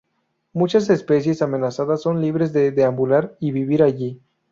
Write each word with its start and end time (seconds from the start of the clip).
Muchas 0.53 0.89
especies 0.89 1.43
amenazadas 1.43 2.01
son 2.01 2.21
libres 2.21 2.53
de 2.53 2.71
deambular 2.71 3.37
y 3.39 3.51
vivir 3.51 3.83
allí. 3.83 4.19